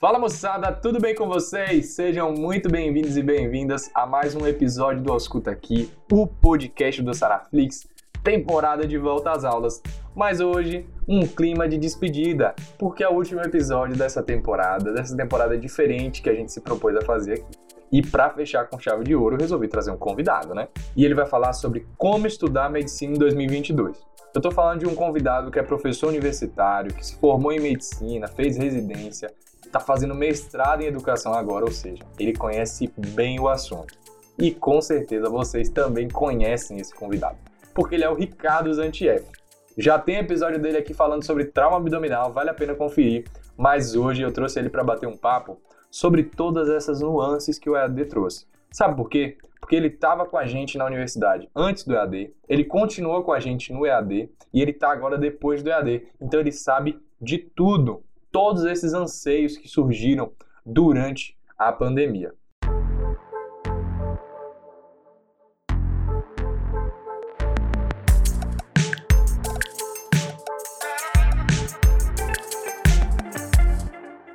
[0.00, 1.96] Fala moçada, tudo bem com vocês?
[1.96, 7.12] Sejam muito bem-vindos e bem-vindas a mais um episódio do Ausculta Aqui, o podcast do
[7.12, 7.84] Saraflix,
[8.22, 9.82] temporada de volta às aulas.
[10.14, 15.58] Mas hoje, um clima de despedida, porque é o último episódio dessa temporada, dessa temporada
[15.58, 17.58] diferente que a gente se propôs a fazer aqui.
[17.90, 20.68] E para fechar com chave de ouro, resolvi trazer um convidado, né?
[20.96, 23.98] E ele vai falar sobre como estudar medicina em 2022.
[24.32, 28.28] Eu estou falando de um convidado que é professor universitário, que se formou em medicina,
[28.28, 29.28] fez residência,
[29.68, 33.94] está fazendo mestrado em educação agora, ou seja, ele conhece bem o assunto.
[34.38, 37.36] E com certeza vocês também conhecem esse convidado,
[37.74, 39.26] porque ele é o Ricardo Zantieff.
[39.76, 43.26] Já tem episódio dele aqui falando sobre trauma abdominal, vale a pena conferir,
[43.56, 47.76] mas hoje eu trouxe ele para bater um papo sobre todas essas nuances que o
[47.76, 48.46] EAD trouxe.
[48.70, 49.36] Sabe por quê?
[49.60, 53.40] Porque ele estava com a gente na universidade antes do EAD, ele continuou com a
[53.40, 56.08] gente no EAD e ele está agora depois do EAD.
[56.20, 58.02] Então ele sabe de tudo
[58.38, 60.30] todos esses anseios que surgiram
[60.64, 62.32] durante a pandemia.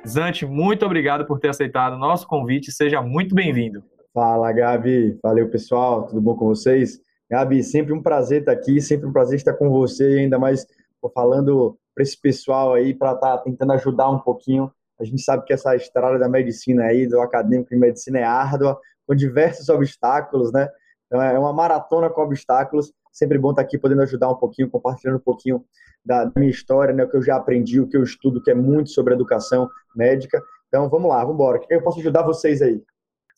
[0.06, 2.70] Zante, muito obrigado por ter aceitado o nosso convite.
[2.70, 3.82] Seja muito bem-vindo.
[4.12, 5.18] Fala, Gabi.
[5.22, 6.06] Valeu, pessoal.
[6.06, 7.00] Tudo bom com vocês?
[7.30, 10.66] Gabi, sempre um prazer estar aqui, sempre um prazer estar com você, ainda mais
[11.14, 14.70] falando para esse pessoal aí, para estar tá tentando ajudar um pouquinho.
[15.00, 18.78] A gente sabe que essa estrada da medicina aí, do acadêmico de medicina é árdua,
[19.06, 20.68] com diversos obstáculos, né?
[21.06, 22.92] Então é uma maratona com obstáculos.
[23.12, 25.64] Sempre bom estar aqui podendo ajudar um pouquinho, compartilhando um pouquinho
[26.04, 27.04] da minha história, né?
[27.04, 30.42] O que eu já aprendi, o que eu estudo, que é muito sobre educação médica.
[30.68, 31.58] Então vamos lá, vamos embora.
[31.58, 32.82] O que eu posso ajudar vocês aí?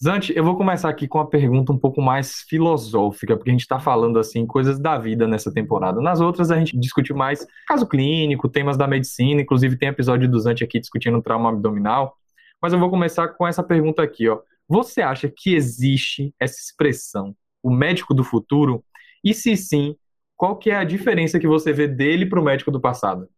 [0.03, 3.63] Zante, eu vou começar aqui com uma pergunta um pouco mais filosófica, porque a gente
[3.63, 6.03] está falando assim coisas da vida nessa temporada.
[6.03, 10.39] Nas outras a gente discutiu mais caso clínico, temas da medicina, inclusive tem episódio do
[10.39, 12.15] Zante aqui discutindo trauma abdominal.
[12.61, 14.41] Mas eu vou começar com essa pergunta aqui, ó.
[14.69, 18.85] Você acha que existe essa expressão, o médico do futuro?
[19.25, 19.97] E se sim,
[20.37, 23.31] qual que é a diferença que você vê dele para o médico do passado?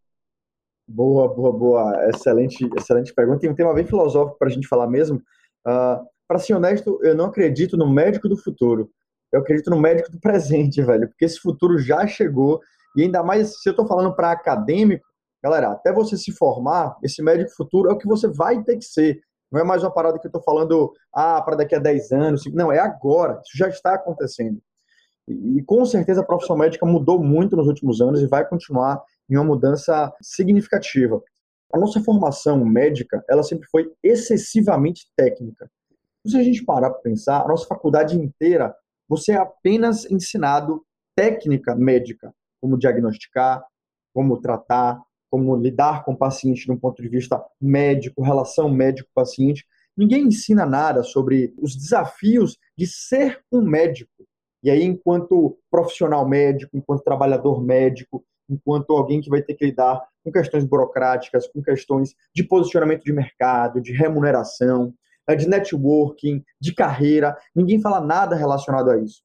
[0.88, 2.08] Boa, boa, boa.
[2.08, 3.40] Excelente, excelente pergunta.
[3.40, 5.22] Tem um tema bem filosófico para a gente falar mesmo.
[5.64, 8.90] Uh, para ser honesto, eu não acredito no médico do futuro.
[9.32, 12.60] Eu acredito no médico do presente, velho, porque esse futuro já chegou
[12.94, 15.06] e ainda mais se eu estou falando para acadêmico,
[15.42, 18.84] galera, até você se formar, esse médico futuro é o que você vai ter que
[18.84, 19.20] ser.
[19.50, 22.44] Não é mais uma parada que eu estou falando, ah, para daqui a 10 anos.
[22.52, 23.40] Não, é agora.
[23.44, 24.60] Isso já está acontecendo.
[25.26, 29.02] E, e com certeza a profissão médica mudou muito nos últimos anos e vai continuar
[29.28, 31.22] em uma mudança significativa.
[31.72, 35.70] A nossa formação médica, ela sempre foi excessivamente técnica.
[36.26, 38.74] Se a gente parar para pensar, a nossa faculdade inteira,
[39.08, 40.84] você é apenas ensinado
[41.16, 43.64] técnica médica, como diagnosticar,
[44.14, 49.64] como tratar, como lidar com o paciente de um ponto de vista médico, relação médico-paciente.
[49.96, 54.10] Ninguém ensina nada sobre os desafios de ser um médico.
[54.62, 60.02] E aí, enquanto profissional médico, enquanto trabalhador médico, enquanto alguém que vai ter que lidar
[60.24, 64.94] com questões burocráticas, com questões de posicionamento de mercado, de remuneração,
[65.34, 69.22] de networking, de carreira, ninguém fala nada relacionado a isso.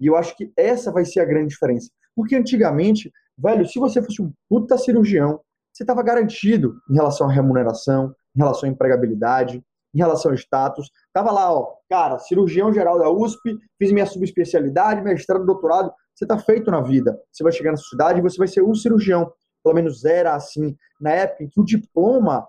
[0.00, 1.90] E eu acho que essa vai ser a grande diferença.
[2.14, 5.40] Porque antigamente, velho, se você fosse um puta cirurgião,
[5.72, 9.62] você estava garantido em relação à remuneração, em relação à empregabilidade,
[9.94, 10.90] em relação ao status.
[11.12, 16.38] Tava lá, ó, cara, cirurgião geral da USP, fiz minha subespecialidade, mestrado, doutorado, você está
[16.38, 17.18] feito na vida.
[17.30, 19.30] Você vai chegar na sociedade e você vai ser um cirurgião.
[19.62, 22.46] Pelo menos era assim, na época em que o diploma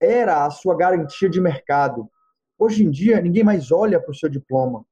[0.00, 2.08] era a sua garantia de mercado.
[2.58, 4.84] Hoje em dia, ninguém mais olha para o seu diploma.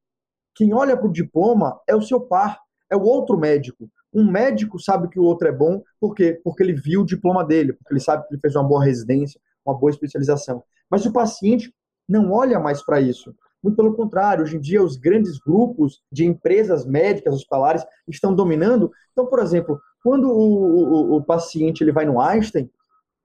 [0.55, 3.89] Quem olha para o diploma é o seu par, é o outro médico.
[4.12, 6.39] Um médico sabe que o outro é bom, por quê?
[6.45, 9.41] Porque ele viu o diploma dele, porque ele sabe que ele fez uma boa residência,
[9.65, 10.62] uma boa especialização.
[10.91, 11.73] Mas o paciente
[12.06, 13.34] não olha mais para isso.
[13.62, 18.91] Muito pelo contrário, hoje em dia os grandes grupos de empresas médicas hospitalares estão dominando.
[19.12, 22.69] Então, por exemplo, quando o, o, o paciente ele vai no Einstein,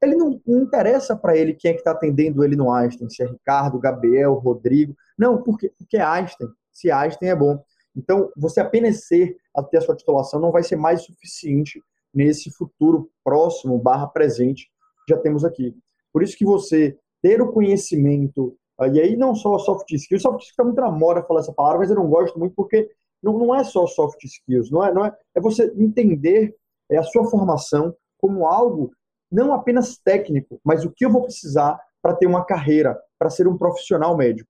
[0.02, 3.24] ele não, não interessa para ele quem é que está atendendo ele no Einstein, se
[3.24, 4.95] é Ricardo, Gabriel, Rodrigo.
[5.18, 6.50] Não, porque, porque é Einstein.
[6.71, 7.62] Se Einstein é bom.
[7.95, 11.81] Então, você apenas ser até a sua titulação não vai ser mais suficiente
[12.13, 14.69] nesse futuro próximo barra presente
[15.06, 15.75] que já temos aqui.
[16.13, 20.42] Por isso que você ter o conhecimento, ah, e aí não só soft skills, soft
[20.42, 22.88] skills está muito na moda falar essa palavra, mas eu não gosto muito porque
[23.21, 26.56] não, não é só soft skills, não é, não é, é você entender
[26.89, 28.92] é a sua formação como algo
[29.31, 33.47] não apenas técnico, mas o que eu vou precisar para ter uma carreira, para ser
[33.47, 34.50] um profissional médico.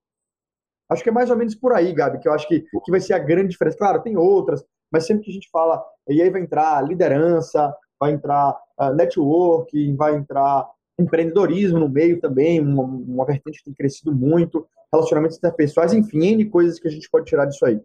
[0.90, 3.00] Acho que é mais ou menos por aí, Gabi, que eu acho que, que vai
[3.00, 3.78] ser a grande diferença.
[3.78, 8.12] Claro, tem outras, mas sempre que a gente fala, e aí vai entrar liderança, vai
[8.12, 10.70] entrar uh, networking, vai entrar
[11.00, 16.46] empreendedorismo no meio também, uma, uma vertente que tem crescido muito, relacionamentos interpessoais, enfim, N
[16.46, 17.82] coisas que a gente pode tirar disso aí.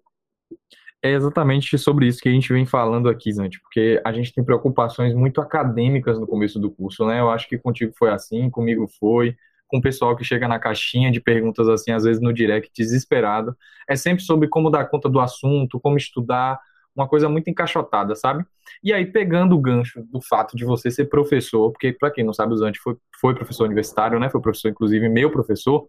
[1.03, 4.45] É exatamente sobre isso que a gente vem falando aqui, Zante, porque a gente tem
[4.45, 7.19] preocupações muito acadêmicas no começo do curso, né?
[7.19, 11.11] Eu acho que contigo foi assim, comigo foi, com o pessoal que chega na caixinha
[11.11, 13.57] de perguntas assim, às vezes no direct, desesperado.
[13.89, 16.61] É sempre sobre como dar conta do assunto, como estudar,
[16.95, 18.45] uma coisa muito encaixotada, sabe?
[18.85, 22.33] E aí, pegando o gancho do fato de você ser professor, porque, para quem não
[22.33, 24.29] sabe, o Zante foi, foi professor universitário, né?
[24.29, 25.89] Foi professor, inclusive, meu professor.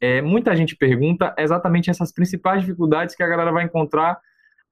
[0.00, 4.20] É, muita gente pergunta exatamente essas principais dificuldades que a galera vai encontrar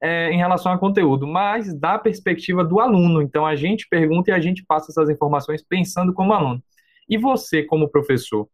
[0.02, 3.20] é, em relação ao conteúdo, mas da perspectiva do aluno.
[3.20, 6.62] Então, a gente pergunta e a gente passa essas informações pensando como aluno.
[7.08, 8.48] E você, como professor,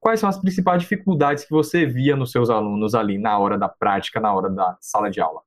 [0.00, 3.68] quais são as principais dificuldades que você via nos seus alunos ali na hora da
[3.68, 5.40] prática, na hora da sala de aula?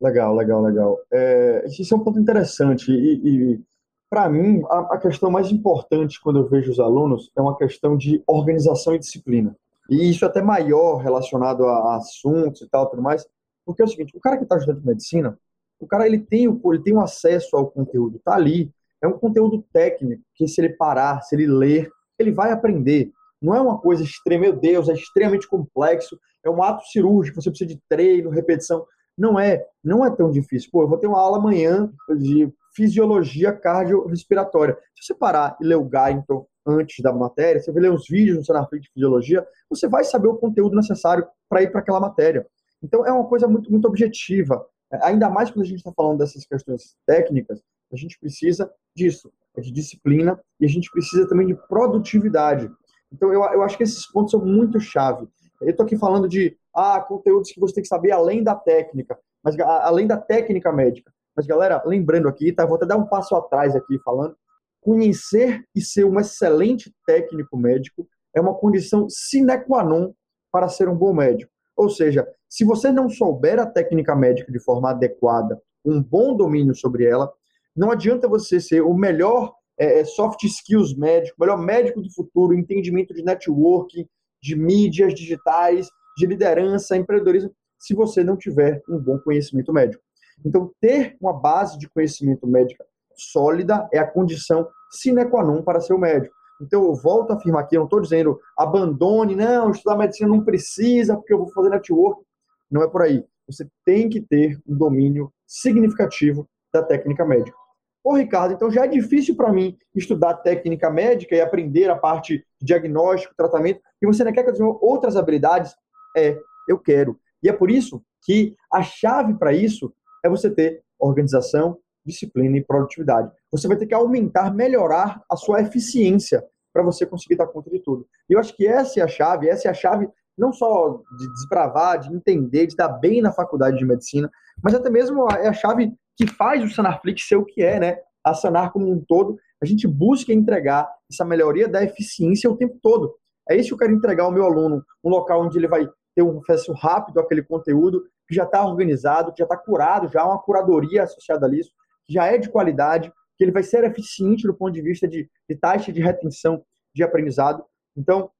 [0.00, 0.98] Legal, legal, legal.
[1.12, 3.60] É, isso é um ponto interessante e, e
[4.08, 7.96] para mim, a, a, questão mais importante quando eu vejo os alunos é uma questão
[7.96, 9.54] de organização e disciplina.
[9.90, 13.26] E isso é até maior relacionado a, a assuntos e tal, tudo mais,
[13.68, 15.38] porque é o seguinte, o cara que está estudando medicina,
[15.78, 18.72] o cara ele tem o ele tem um acesso ao conteúdo, tá ali,
[19.02, 23.12] é um conteúdo técnico que se ele parar, se ele ler, ele vai aprender.
[23.42, 27.50] Não é uma coisa extrema, meu Deus, é extremamente complexo, é um ato cirúrgico, você
[27.50, 28.86] precisa de treino, repetição.
[29.18, 30.70] Não é, não é tão difícil.
[30.72, 34.78] Pô, eu vou ter uma aula amanhã de fisiologia cardiorrespiratória.
[34.96, 38.38] Se você parar e ler o Guyton antes da matéria, você vai ler os vídeos
[38.38, 42.46] no Senaflix de fisiologia, você vai saber o conteúdo necessário para ir para aquela matéria.
[42.82, 44.64] Então é uma coisa muito, muito objetiva.
[45.02, 49.60] Ainda mais quando a gente está falando dessas questões técnicas, a gente precisa disso, é
[49.60, 52.70] de disciplina e a gente precisa também de produtividade.
[53.12, 55.26] Então eu, eu acho que esses pontos são muito chave.
[55.60, 59.18] Eu estou aqui falando de ah, conteúdos que você tem que saber além da técnica,
[59.42, 61.12] mas além da técnica médica.
[61.34, 62.64] Mas galera, lembrando aqui, tá?
[62.64, 64.36] Vou até dar um passo atrás aqui falando.
[64.80, 70.12] Conhecer e ser um excelente técnico médico é uma condição sine qua non
[70.52, 71.50] para ser um bom médico.
[71.76, 76.74] Ou seja, se você não souber a técnica médica de forma adequada, um bom domínio
[76.74, 77.30] sobre ela,
[77.76, 82.54] não adianta você ser o melhor é, é soft skills médico, melhor médico do futuro,
[82.54, 84.06] entendimento de networking,
[84.42, 90.02] de mídias digitais, de liderança, empreendedorismo, se você não tiver um bom conhecimento médico.
[90.44, 92.84] Então, ter uma base de conhecimento médico
[93.16, 96.34] sólida é a condição sine qua non para ser o médico.
[96.60, 100.44] Então, eu volto a afirmar aqui, eu não estou dizendo abandone, não, estudar medicina não
[100.44, 102.22] precisa, porque eu vou fazer network.
[102.70, 103.24] Não é por aí.
[103.46, 107.56] Você tem que ter um domínio significativo da técnica médica.
[108.04, 112.38] Ô, Ricardo, então já é difícil para mim estudar técnica médica e aprender a parte
[112.60, 115.74] de diagnóstico, tratamento, e você não quer que eu desenvolva outras habilidades?
[116.16, 116.38] É,
[116.68, 117.18] eu quero.
[117.42, 119.92] E é por isso que a chave para isso
[120.24, 123.30] é você ter organização, disciplina e produtividade.
[123.50, 127.80] Você vai ter que aumentar, melhorar a sua eficiência para você conseguir dar conta de
[127.80, 128.06] tudo.
[128.28, 131.32] E eu acho que essa é a chave, essa é a chave não só de
[131.34, 134.30] desbravar, de entender, de dar bem na faculdade de medicina,
[134.62, 137.98] mas até mesmo é a chave que faz o Sanarflix ser o que é, né?
[138.24, 142.78] A Sanar como um todo, a gente busca entregar essa melhoria da eficiência o tempo
[142.82, 143.14] todo.
[143.48, 146.22] É isso que eu quero entregar ao meu aluno, um local onde ele vai ter
[146.22, 150.26] um acesso rápido àquele conteúdo, que já está organizado, que já está curado, já há
[150.26, 151.70] uma curadoria associada a isso,
[152.04, 155.30] que já é de qualidade, que ele vai ser eficiente do ponto de vista de,
[155.48, 156.62] de taxa de retenção
[156.94, 157.64] de aprendizado.
[157.96, 158.30] Então,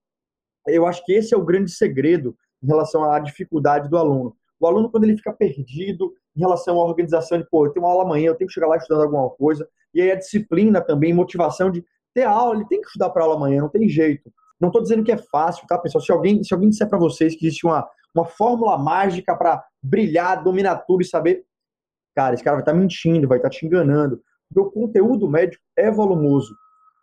[0.69, 4.37] eu acho que esse é o grande segredo em relação à dificuldade do aluno.
[4.60, 7.93] O aluno, quando ele fica perdido em relação à organização de, pô, eu tenho uma
[7.93, 11.15] aula amanhã, eu tenho que chegar lá estudando alguma coisa, e aí a disciplina também,
[11.15, 11.84] motivação de
[12.15, 14.32] ter aula, ele tem que estudar para aula amanhã, não tem jeito.
[14.60, 16.03] Não estou dizendo que é fácil, tá, pessoal?
[16.03, 20.43] Se alguém, se alguém disser para vocês que existe uma, uma fórmula mágica para brilhar,
[20.43, 21.44] dominar tudo e saber,
[22.15, 24.20] cara, esse cara vai estar tá mentindo, vai estar tá te enganando.
[24.48, 26.55] Porque o conteúdo médico é volumoso.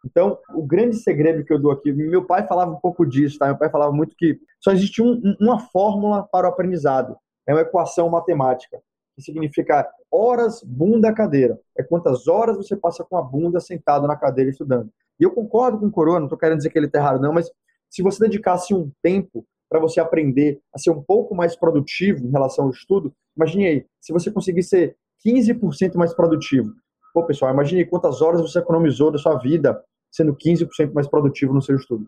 [0.06, 3.48] Então, o grande segredo que eu dou aqui, meu pai falava um pouco disso, tá?
[3.48, 7.18] Meu pai falava muito que só existe um, uma fórmula para o aprendizado.
[7.48, 8.80] É uma equação matemática,
[9.16, 11.60] que significa horas, bunda, cadeira.
[11.76, 14.92] É quantas horas você passa com a bunda sentado na cadeira estudando.
[15.20, 17.34] E eu concordo com o Corona, não estou querendo dizer que ele está errado, não,
[17.34, 17.50] mas
[17.90, 22.32] se você dedicasse um tempo para você aprender a ser um pouco mais produtivo em
[22.32, 24.96] relação ao estudo, imagine aí, se você conseguir ser
[25.26, 26.72] 15% mais produtivo.
[27.14, 29.82] Pô, pessoal, imagine quantas horas você economizou da sua vida
[30.16, 32.08] sendo 15% mais produtivo no seu estudo.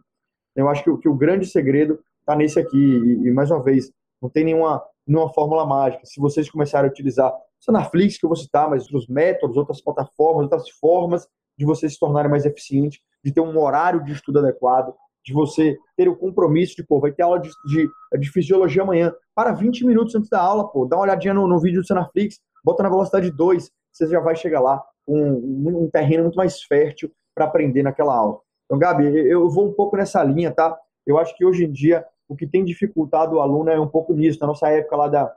[0.55, 2.77] Eu acho que, que o grande segredo está nesse aqui.
[2.77, 6.05] E, e, mais uma vez, não tem nenhuma, nenhuma fórmula mágica.
[6.05, 9.57] Se vocês começarem a utilizar, só na Flix que eu vou citar, mas outros métodos,
[9.57, 14.13] outras plataformas, outras formas de você se tornar mais eficiente, de ter um horário de
[14.13, 14.93] estudo adequado,
[15.25, 19.13] de você ter o compromisso de, pô, vai ter aula de, de, de fisiologia amanhã.
[19.35, 22.39] Para 20 minutos antes da aula, pô, dá uma olhadinha no, no vídeo do Senaflix,
[22.63, 26.61] bota na velocidade 2, você já vai chegar lá com um, um terreno muito mais
[26.63, 28.39] fértil para aprender naquela aula.
[28.65, 30.77] Então, Gabi, eu vou um pouco nessa linha, tá?
[31.05, 34.11] Eu acho que hoje em dia o que tem dificultado o aluno é um pouco
[34.11, 34.39] nisso.
[34.41, 35.33] Na nossa época lá da,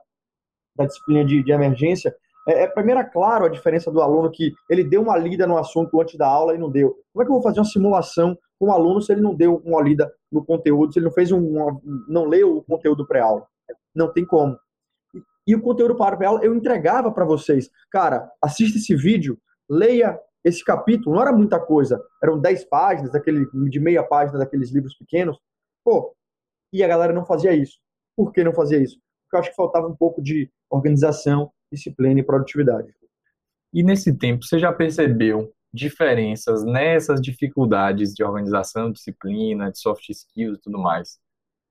[0.74, 2.16] da disciplina de, de emergência,
[2.48, 6.00] é, é, primeiro claro a diferença do aluno que ele deu uma lida no assunto
[6.00, 6.96] antes da aula e não deu.
[7.12, 9.62] Como é que eu vou fazer uma simulação com o aluno se ele não deu
[9.64, 13.46] uma lida no conteúdo, se ele não fez um, uma, não leu o conteúdo pré-aula?
[13.94, 14.58] Não tem como.
[15.14, 17.70] E, e o conteúdo para pré-aula eu entregava para vocês.
[17.90, 19.38] Cara, assista esse vídeo,
[19.68, 24.70] leia esse capítulo, não era muita coisa, eram 10 páginas, daquele, de meia página daqueles
[24.70, 25.38] livros pequenos.
[25.84, 26.14] Pô,
[26.72, 27.78] e a galera não fazia isso.
[28.16, 28.98] Por que não fazia isso?
[29.24, 32.92] Porque eu acho que faltava um pouco de organização, disciplina e produtividade.
[33.72, 40.58] E nesse tempo, você já percebeu diferenças nessas dificuldades de organização, disciplina, de soft skills
[40.58, 41.18] e tudo mais,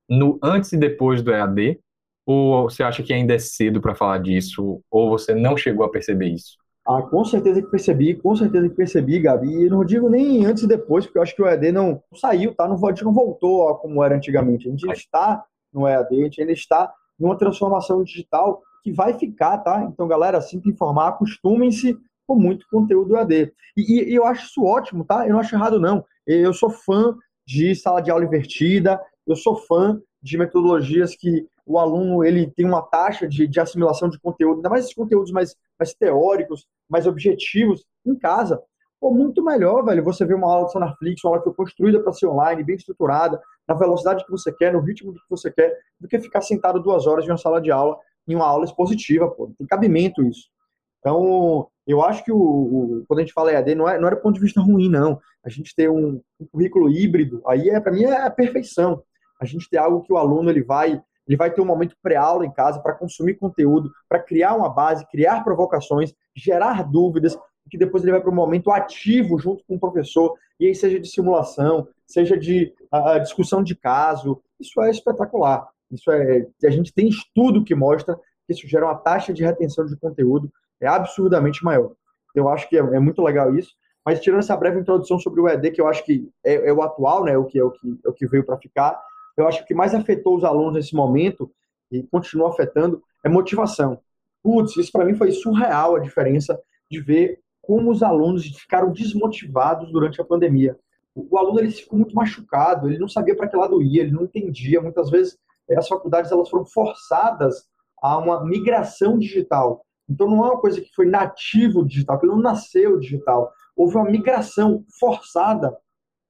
[0.10, 1.80] no antes e depois do EAD?
[2.26, 4.82] Ou você acha que ainda é cedo para falar disso?
[4.90, 6.58] Ou você não chegou a perceber isso?
[6.90, 9.66] Ah, com certeza que percebi, com certeza que percebi, Gabi.
[9.66, 12.56] E não digo nem antes e depois, porque eu acho que o EAD não saiu,
[12.56, 12.68] tá?
[12.68, 14.68] Não, a gente não voltou a como era antigamente.
[14.68, 19.14] A gente está no EAD, a gente ainda está em uma transformação digital que vai
[19.14, 19.84] ficar, tá?
[19.84, 23.54] Então, galera, sinto informar, acostumem-se com muito conteúdo EAD.
[23.78, 25.28] E, e, eu acho isso ótimo, tá?
[25.28, 26.04] Eu não acho errado, não.
[26.26, 27.16] Eu sou fã
[27.46, 32.66] de sala de aula invertida, eu sou fã de metodologias que o aluno ele tem
[32.66, 37.06] uma taxa de, de assimilação de conteúdo, ainda mais esses conteúdos mais, mais teóricos, mais
[37.06, 38.60] objetivos, em casa.
[39.00, 42.02] Pô, muito melhor, velho, você ver uma aula do Sonarflix, uma aula que foi construída
[42.02, 45.78] para ser online, bem estruturada, na velocidade que você quer, no ritmo que você quer,
[46.00, 49.30] do que ficar sentado duas horas em uma sala de aula, em uma aula expositiva,
[49.30, 49.54] pô.
[49.56, 50.50] Tem cabimento isso.
[50.98, 54.16] Então, eu acho que o, o, quando a gente fala EAD, não, é, não era
[54.16, 55.22] do ponto de vista ruim, não.
[55.46, 59.04] A gente ter um, um currículo híbrido, aí é para mim é a perfeição.
[59.40, 61.00] A gente ter algo que o aluno ele vai
[61.30, 65.06] ele vai ter um momento pré-aula em casa para consumir conteúdo, para criar uma base,
[65.06, 67.38] criar provocações, gerar dúvidas,
[67.70, 71.00] que depois ele vai para um momento ativo junto com o professor, e aí seja
[71.00, 74.42] de simulação, seja de uh, discussão de caso.
[74.60, 75.70] Isso é espetacular.
[75.92, 78.16] Isso é, a gente tem estudo que mostra
[78.48, 81.92] que isso gera uma taxa de retenção de conteúdo é absurdamente maior.
[82.34, 83.72] Eu acho que é, é muito legal isso.
[84.06, 86.82] Mas tirando essa breve introdução sobre o ED, que eu acho que é, é o
[86.82, 89.00] atual, né, o que é o que, é o que veio para ficar,
[89.42, 91.52] eu acho que o que mais afetou os alunos nesse momento,
[91.92, 94.00] e continua afetando, é motivação.
[94.44, 99.92] Putz, isso para mim foi surreal a diferença de ver como os alunos ficaram desmotivados
[99.92, 100.78] durante a pandemia.
[101.14, 104.24] O, aluno ele ficou muito machucado, ele não sabia para que lado ia, ele não
[104.24, 104.82] entendia.
[104.82, 105.38] Muitas vezes
[105.70, 107.66] eh, as faculdades elas foram forçadas
[108.02, 109.86] a uma migração digital.
[110.10, 113.52] Então não é uma coisa que foi nativo digital, que não nasceu digital.
[113.76, 115.78] Houve uma migração forçada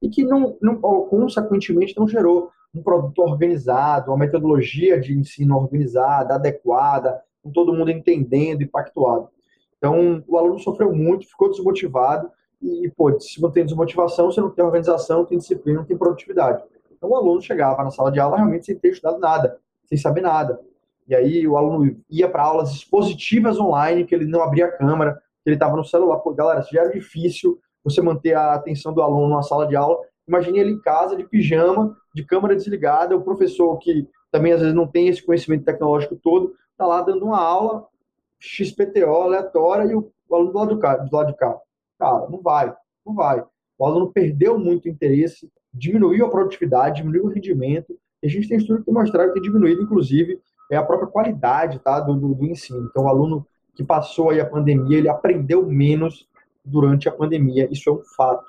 [0.01, 6.35] e que não, não consequentemente não gerou um produto organizado, uma metodologia de ensino organizada,
[6.35, 9.29] adequada, com todo mundo entendendo e pactuado.
[9.77, 12.29] Então, o aluno sofreu muito, ficou desmotivado
[12.61, 15.97] e, pô, se não tem desmotivação, você não tem organização, não tem disciplina, não tem
[15.97, 16.63] produtividade.
[16.91, 20.21] Então, o aluno chegava na sala de aula realmente sem ter estudado nada, sem saber
[20.21, 20.59] nada.
[21.07, 25.15] E aí, o aluno ia para aulas expositivas online, que ele não abria a câmera,
[25.43, 26.17] que ele estava no celular.
[26.17, 29.97] Pô, galera, já era difícil você manter a atenção do aluno na sala de aula.
[30.27, 34.75] Imagine ele em casa, de pijama, de câmera desligada, o professor que também às vezes
[34.75, 37.87] não tem esse conhecimento tecnológico todo, está lá dando uma aula
[38.39, 41.57] XPTO aleatória e o aluno do lado, do, cá, do lado de cá.
[41.97, 42.73] Cara, não vai,
[43.05, 43.43] não vai.
[43.77, 47.97] O aluno perdeu muito interesse, diminuiu a produtividade, diminuiu o rendimento.
[48.21, 50.39] E a gente tem estudo que mostrar que tem diminuído, inclusive,
[50.71, 52.87] é a própria qualidade tá, do, do, do ensino.
[52.89, 56.27] Então, o aluno que passou aí a pandemia, ele aprendeu menos
[56.63, 57.67] durante a pandemia.
[57.71, 58.45] Isso é um fato.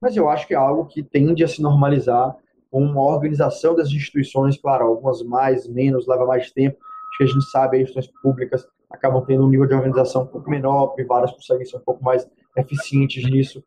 [0.00, 2.36] Mas eu acho que é algo que tende a se normalizar
[2.70, 6.78] com uma organização das instituições, claro, algumas mais, menos, leva mais tempo.
[7.08, 10.26] Acho que a gente sabe, as instituições públicas acabam tendo um nível de organização um
[10.26, 13.62] pouco menor, privadas conseguem ser um pouco mais eficientes nisso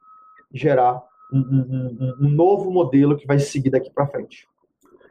[0.53, 4.47] gerar um, um, um, um novo modelo que vai seguir daqui para frente.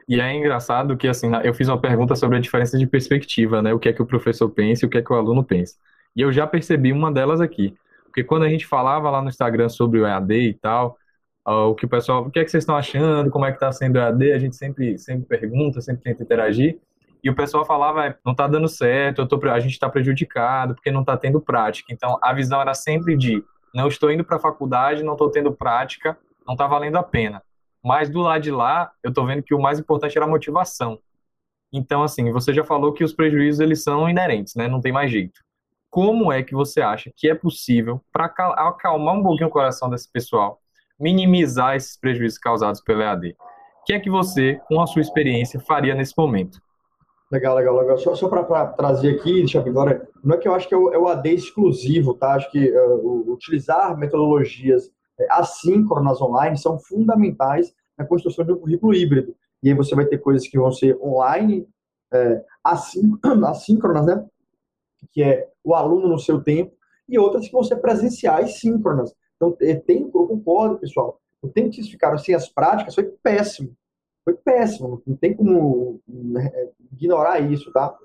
[0.07, 3.73] E é engraçado que, assim, eu fiz uma pergunta sobre a diferença de perspectiva, né?
[3.73, 5.75] O que é que o professor pensa e o que é que o aluno pensa.
[6.15, 7.73] E eu já percebi uma delas aqui.
[8.05, 10.97] Porque quando a gente falava lá no Instagram sobre o EAD e tal,
[11.45, 13.71] o que o pessoal, o que é que vocês estão achando, como é que está
[13.71, 16.79] sendo o EAD, a gente sempre, sempre pergunta, sempre tenta interagir.
[17.23, 20.91] E o pessoal falava, é, não está dando certo, tô, a gente está prejudicado porque
[20.91, 21.93] não está tendo prática.
[21.93, 23.43] Então, a visão era sempre de,
[23.73, 27.41] não estou indo para a faculdade, não estou tendo prática, não está valendo a pena.
[27.83, 30.99] Mas do lado de lá, eu estou vendo que o mais importante era a motivação.
[31.73, 34.67] Então, assim, você já falou que os prejuízos eles são inerentes, né?
[34.67, 35.41] Não tem mais jeito.
[35.89, 40.11] Como é que você acha que é possível para acalmar um pouquinho o coração desse
[40.11, 40.59] pessoal,
[41.01, 43.35] minimizar esses prejuízos causados pelo EAD?
[43.81, 46.61] O que é que você, com a sua experiência, faria nesse momento?
[47.31, 47.97] Legal, legal, legal.
[47.97, 50.77] Só, só para trazer aqui, deixa eu agora, não é que eu acho que é
[50.77, 52.35] o, é AD exclusivo, tá?
[52.35, 58.93] Acho que uh, utilizar metodologias é, assíncronas online são fundamentais na construção de um currículo
[58.93, 59.35] híbrido.
[59.63, 61.67] E aí você vai ter coisas que vão ser online,
[62.13, 64.25] é, assíncronas, né?
[65.11, 66.73] que é o aluno no seu tempo,
[67.07, 69.15] e outras que vão ser presenciais síncronas.
[69.41, 73.05] Então, é, tem, eu concordo, pessoal, o tempo que vocês ficaram sem as práticas foi
[73.23, 73.75] péssimo.
[74.23, 76.51] Foi péssimo, não tem como né,
[76.91, 77.97] ignorar isso, tá?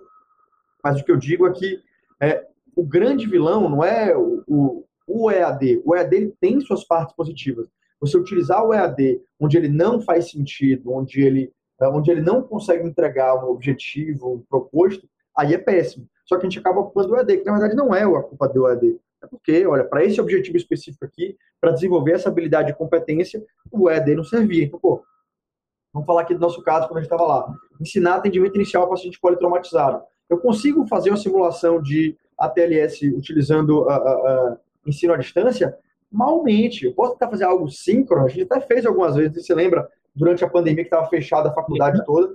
[0.82, 1.78] Mas o que eu digo é que
[2.22, 5.82] é, o grande vilão não é o, o, o EAD.
[5.84, 7.68] O EAD tem suas partes positivas.
[8.00, 12.40] Você utilizar o EAD onde ele não faz sentido, onde ele, é, onde ele não
[12.40, 16.08] consegue entregar um objetivo um proposto, aí é péssimo.
[16.24, 18.48] Só que a gente acaba ocupando o EAD, que na verdade não é a culpa
[18.48, 18.98] do EAD.
[19.26, 23.90] É porque, olha, para esse objetivo específico aqui, para desenvolver essa habilidade e competência, o
[23.90, 24.64] EAD não servia.
[24.64, 25.02] Então, pô,
[25.92, 27.52] vamos falar aqui do nosso caso, quando a gente estava lá.
[27.80, 30.02] Ensinar atendimento inicial ao paciente politraumatizado.
[30.30, 34.56] Eu consigo fazer uma simulação de ATLS utilizando a, a, a
[34.86, 35.76] ensino à distância?
[36.10, 36.86] Malmente.
[36.86, 40.44] Eu posso tentar fazer algo síncrono, a gente até fez algumas vezes, você lembra, durante
[40.44, 42.34] a pandemia que estava fechada a faculdade toda,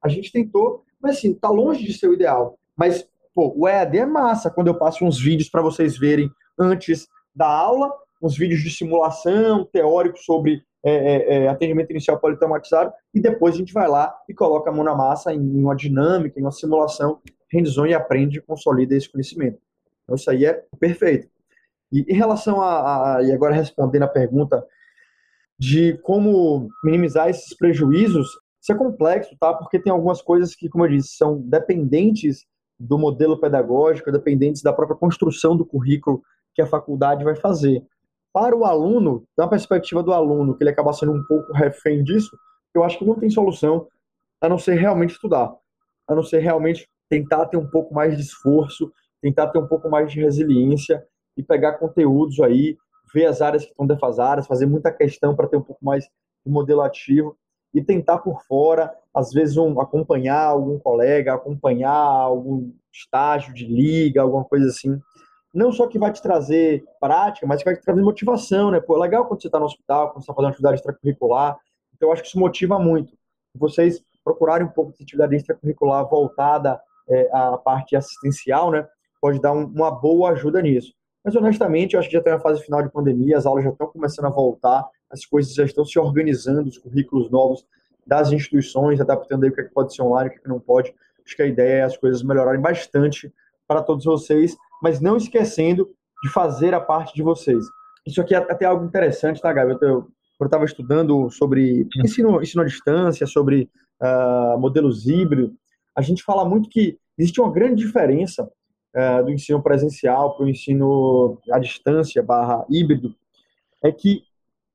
[0.00, 2.58] a gente tentou, mas assim, está longe de ser o ideal.
[2.76, 6.28] Mas Pô, o EAD é massa quando eu passo uns vídeos para vocês verem
[6.58, 7.88] antes da aula,
[8.20, 13.58] uns vídeos de simulação teórico sobre é, é, é, atendimento inicial politraumatizado, e depois a
[13.58, 17.20] gente vai lá e coloca a mão na massa em uma dinâmica, em uma simulação,
[17.54, 19.60] hands-on e aprende e consolida esse conhecimento.
[20.02, 21.28] Então isso aí é perfeito.
[21.92, 24.66] E em relação a, a, e agora respondendo a pergunta
[25.56, 28.30] de como minimizar esses prejuízos,
[28.60, 29.54] isso é complexo, tá?
[29.54, 32.44] Porque tem algumas coisas que, como eu disse, são dependentes
[32.78, 36.22] do modelo pedagógico, dependentes da própria construção do currículo
[36.54, 37.84] que a faculdade vai fazer.
[38.32, 42.36] Para o aluno, da perspectiva do aluno, que ele acaba sendo um pouco refém disso,
[42.74, 43.88] eu acho que não tem solução
[44.40, 45.52] a não ser realmente estudar,
[46.06, 49.88] a não ser realmente tentar ter um pouco mais de esforço, tentar ter um pouco
[49.88, 51.04] mais de resiliência
[51.36, 52.76] e pegar conteúdos aí,
[53.12, 56.52] ver as áreas que estão defasadas, fazer muita questão para ter um pouco mais de
[56.52, 57.36] modelo ativo
[57.74, 64.22] e tentar por fora, às vezes um, acompanhar algum colega, acompanhar algum estágio de liga,
[64.22, 64.98] alguma coisa assim.
[65.52, 68.80] Não só que vai te trazer prática, mas que vai te trazer motivação, né?
[68.80, 71.58] Pô, é legal quando você está no hospital, quando você está fazendo atividade extracurricular.
[71.94, 73.12] Então, eu acho que isso motiva muito.
[73.54, 78.86] Vocês procurarem um pouco de atividade extracurricular voltada é, à parte assistencial, né?
[79.20, 80.92] Pode dar um, uma boa ajuda nisso.
[81.24, 83.70] Mas, honestamente, eu acho que já está na fase final de pandemia, as aulas já
[83.70, 87.64] estão começando a voltar as coisas já estão se organizando, os currículos novos
[88.06, 90.48] das instituições, adaptando aí o que, é que pode ser online, o que, é que
[90.48, 90.94] não pode.
[91.24, 93.32] Acho que a ideia é as coisas melhorarem bastante
[93.66, 95.88] para todos vocês, mas não esquecendo
[96.22, 97.64] de fazer a parte de vocês.
[98.06, 99.76] Isso aqui é até algo interessante, tá, Gabi?
[99.82, 100.08] Eu
[100.40, 105.52] estava estudando sobre ensino, ensino à distância, sobre uh, modelos híbridos,
[105.98, 108.48] a gente fala muito que existe uma grande diferença
[108.94, 113.16] uh, do ensino presencial para o ensino à distância barra híbrido,
[113.82, 114.22] é que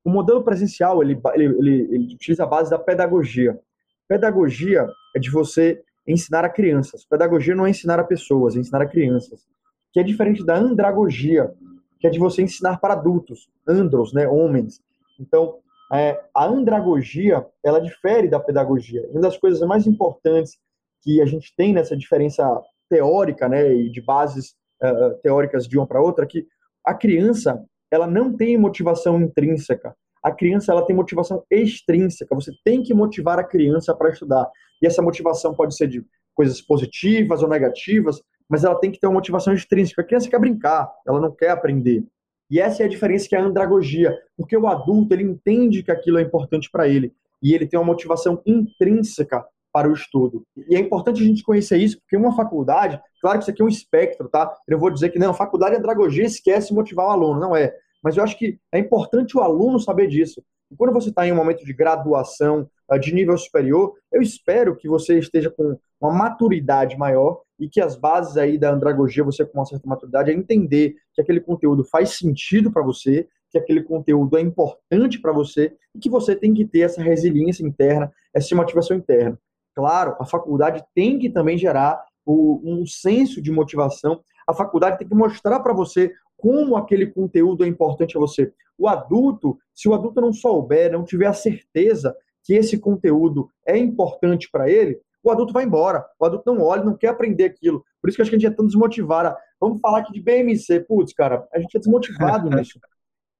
[0.03, 3.59] o modelo presencial, ele, ele, ele, ele utiliza a base da pedagogia.
[4.07, 7.05] Pedagogia é de você ensinar a crianças.
[7.05, 9.45] Pedagogia não é ensinar a pessoas, é ensinar a crianças.
[9.91, 11.53] Que é diferente da andragogia,
[11.99, 14.81] que é de você ensinar para adultos, andros, né, homens.
[15.19, 15.59] Então,
[15.93, 19.07] é, a andragogia, ela difere da pedagogia.
[19.11, 20.57] Uma das coisas mais importantes
[21.01, 25.87] que a gente tem nessa diferença teórica, né, e de bases uh, teóricas de uma
[25.87, 26.47] para outra, é que
[26.85, 29.95] a criança, ela não tem motivação intrínseca.
[30.23, 32.33] A criança ela tem motivação extrínseca.
[32.33, 34.49] Você tem que motivar a criança para estudar.
[34.81, 36.03] E essa motivação pode ser de
[36.33, 40.01] coisas positivas ou negativas, mas ela tem que ter uma motivação extrínseca.
[40.01, 42.03] A criança quer brincar, ela não quer aprender.
[42.49, 45.91] E essa é a diferença que é a andragogia, porque o adulto ele entende que
[45.91, 50.43] aquilo é importante para ele e ele tem uma motivação intrínseca para o estudo.
[50.69, 53.65] E é importante a gente conhecer isso, porque uma faculdade, claro que isso aqui é
[53.65, 54.55] um espectro, tá?
[54.67, 57.75] Eu vou dizer que não, faculdade de andragogia esquece motivar o aluno, não é.
[58.03, 60.43] Mas eu acho que é importante o aluno saber disso.
[60.69, 64.75] E quando você está em um momento de graduação ah, de nível superior, eu espero
[64.75, 69.45] que você esteja com uma maturidade maior e que as bases aí da andragogia, você
[69.45, 73.83] com uma certa maturidade, é entender que aquele conteúdo faz sentido para você, que aquele
[73.83, 78.55] conteúdo é importante para você e que você tem que ter essa resiliência interna, essa
[78.55, 79.39] motivação interna.
[79.75, 84.21] Claro, a faculdade tem que também gerar um senso de motivação.
[84.47, 86.11] A faculdade tem que mostrar para você
[86.43, 88.51] como aquele conteúdo é importante a você.
[88.77, 93.77] O adulto, se o adulto não souber, não tiver a certeza que esse conteúdo é
[93.77, 96.05] importante para ele, o adulto vai embora.
[96.19, 97.81] O adulto não olha, não quer aprender aquilo.
[98.01, 99.33] Por isso que acho que a gente é tão desmotivado.
[99.57, 100.81] Vamos falar aqui de BMC.
[100.81, 102.77] Putz, cara, a gente é desmotivado nisso.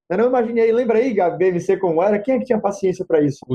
[0.10, 2.18] Eu não imaginei, lembra aí, Gabi, BMC como era?
[2.20, 3.46] Quem é que tinha paciência para isso?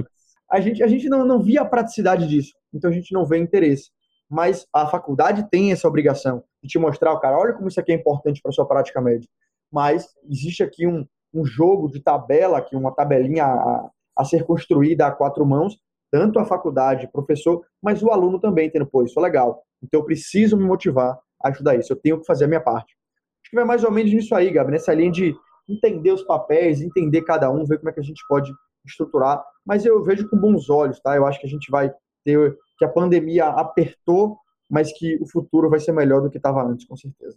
[0.50, 3.38] A gente, a gente não, não via a praticidade disso, então a gente não vê
[3.38, 3.90] interesse.
[4.30, 7.94] Mas a faculdade tem essa obrigação de te mostrar, cara, olha como isso aqui é
[7.94, 9.32] importante para sua prática médica.
[9.72, 15.06] Mas existe aqui um, um jogo de tabela, que uma tabelinha a, a ser construída
[15.06, 15.78] a quatro mãos,
[16.10, 19.62] tanto a faculdade, professor, mas o aluno também tendo, pô, isso é legal.
[19.82, 22.96] Então eu preciso me motivar a ajudar isso, eu tenho que fazer a minha parte.
[23.42, 25.34] Acho que vai mais ou menos nisso aí, Gabi, nessa linha de
[25.68, 28.52] entender os papéis, entender cada um, ver como é que a gente pode
[28.86, 31.14] estruturar, mas eu vejo com bons olhos, tá?
[31.14, 31.92] Eu acho que a gente vai
[32.24, 34.38] ter que a pandemia apertou,
[34.70, 37.36] mas que o futuro vai ser melhor do que estava antes, com certeza.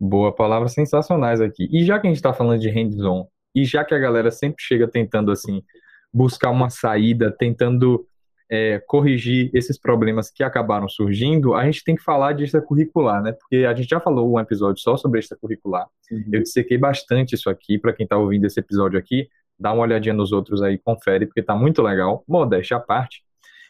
[0.00, 1.68] Boa, palavras sensacionais aqui.
[1.72, 4.62] E já que a gente está falando de hands-on, e já que a galera sempre
[4.62, 5.62] chega tentando assim
[6.12, 8.06] buscar uma saída, tentando
[8.50, 13.32] é, corrigir esses problemas que acabaram surgindo, a gente tem que falar de extracurricular, né?
[13.32, 15.86] Porque a gente já falou um episódio só sobre extracurricular.
[16.10, 16.24] Uhum.
[16.32, 19.28] Eu dissequei bastante isso aqui, para quem está ouvindo esse episódio aqui,
[19.58, 23.22] dá uma olhadinha nos outros aí, confere, porque tá muito legal, modéstia à parte.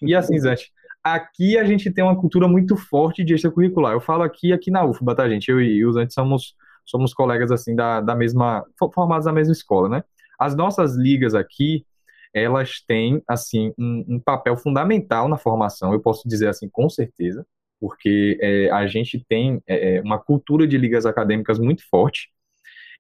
[0.03, 0.71] E assim, Zante,
[1.03, 3.93] aqui a gente tem uma cultura muito forte de extracurricular.
[3.93, 5.51] Eu falo aqui, aqui na UFBA, tá, gente?
[5.51, 9.89] Eu e o Zante somos, somos colegas, assim, da, da mesma, formados na mesma escola,
[9.89, 10.05] né?
[10.39, 11.85] As nossas ligas aqui,
[12.33, 17.45] elas têm, assim, um, um, papel fundamental na formação, eu posso dizer assim, com certeza,
[17.81, 22.31] porque é, a gente tem é, é, uma cultura de ligas acadêmicas muito forte,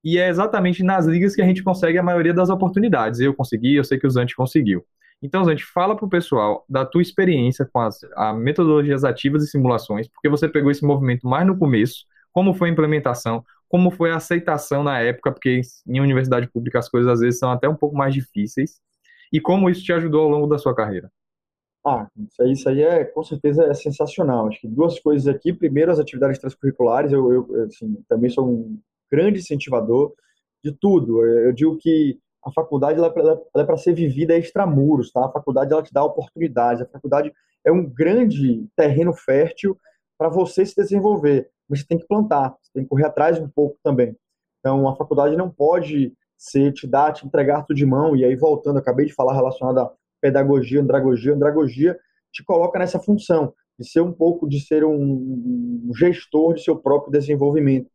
[0.03, 3.21] e é exatamente nas ligas que a gente consegue a maioria das oportunidades.
[3.21, 4.85] Eu consegui, eu sei que o Zante conseguiu.
[5.23, 9.49] Então, Zante, fala para o pessoal da tua experiência com as a metodologias ativas e
[9.49, 14.11] simulações, porque você pegou esse movimento mais no começo, como foi a implementação, como foi
[14.13, 17.75] a aceitação na época, porque em universidade pública as coisas às vezes são até um
[17.75, 18.81] pouco mais difíceis,
[19.33, 21.11] e como isso te ajudou ao longo da sua carreira?
[21.87, 24.49] Ah, isso aí, isso aí é com certeza é sensacional.
[24.49, 25.53] Acho que duas coisas aqui.
[25.53, 27.13] Primeiro, as atividades transcurriculares.
[27.13, 28.79] Eu, eu assim, também sou um
[29.11, 30.13] grande incentivador
[30.63, 31.25] de tudo.
[31.25, 33.13] Eu digo que a faculdade ela,
[33.57, 35.27] é para ser vivida extramuros, tá?
[35.27, 36.83] A faculdade ela te dá oportunidades.
[36.83, 37.33] A faculdade
[37.65, 39.79] é um grande terreno fértil
[40.17, 41.51] para você se desenvolver.
[41.69, 44.17] Mas você tem que plantar, você tem que correr atrás um pouco também.
[44.61, 48.35] Então, a faculdade não pode ser te dar, te entregar tudo de mão, e aí
[48.37, 51.99] voltando, acabei de falar relacionado à pedagogia, andragogia, andragogia
[52.33, 57.13] te coloca nessa função de ser um pouco, de ser um gestor de seu próprio
[57.13, 57.91] desenvolvimento.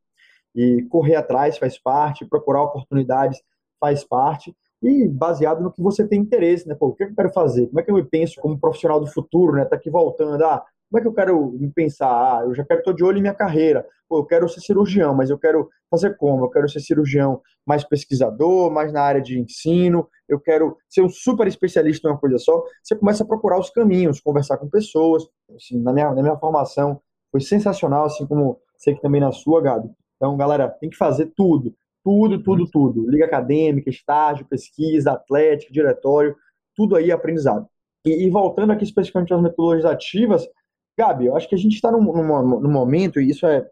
[0.55, 3.41] E correr atrás faz parte, procurar oportunidades
[3.83, 6.73] faz parte, e baseado no que você tem interesse, né?
[6.73, 7.67] Pô, o que eu quero fazer?
[7.67, 9.65] Como é que eu me penso como profissional do futuro, né?
[9.65, 12.07] Tá aqui voltando, ah, como é que eu quero me pensar?
[12.07, 13.85] Ah, eu já quero estar de olho em minha carreira.
[14.07, 16.45] Pô, eu quero ser cirurgião, mas eu quero fazer como?
[16.45, 20.07] Eu quero ser cirurgião mais pesquisador, mais na área de ensino.
[20.29, 22.63] Eu quero ser um super especialista em uma coisa só.
[22.81, 25.23] Você começa a procurar os caminhos, conversar com pessoas.
[25.55, 29.61] Assim, na minha, na minha formação foi sensacional, assim como sei que também na sua,
[29.61, 29.89] Gabi.
[30.15, 31.73] Então, galera, tem que fazer tudo.
[32.03, 33.09] Tudo, tudo, tudo.
[33.09, 36.35] Liga acadêmica, estágio, pesquisa, atlética, diretório,
[36.75, 37.67] tudo aí é aprendizado.
[38.05, 40.47] E, e voltando aqui especificamente às metodologias ativas,
[40.97, 43.67] Gabi, eu acho que a gente está num, num, num, momento, e isso é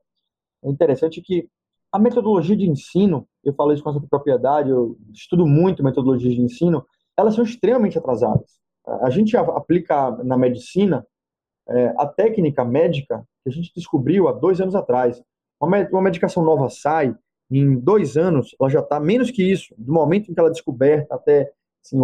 [0.63, 1.47] interessante, que
[1.91, 6.41] a metodologia de ensino, eu falo isso com essa propriedade, eu estudo muito metodologias de
[6.41, 6.85] ensino,
[7.17, 8.59] elas são extremamente atrasadas.
[9.01, 11.05] A gente aplica na medicina
[11.69, 15.21] é, a técnica médica que a gente descobriu há dois anos atrás.
[15.59, 17.15] Uma, uma medicação nova sai,
[17.59, 20.53] em dois anos, ela já está menos que isso, do momento em que ela é
[20.53, 21.51] descoberta até
[21.83, 21.99] assim,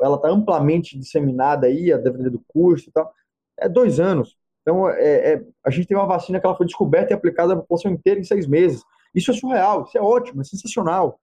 [0.00, 3.12] ela está amplamente disseminada aí, a depender do custo e tal,
[3.58, 4.36] é dois anos.
[4.62, 7.60] Então, é, é, a gente tem uma vacina que ela foi descoberta e aplicada na
[7.60, 8.82] população inteira em seis meses.
[9.14, 11.20] Isso é surreal, isso é ótimo, é sensacional.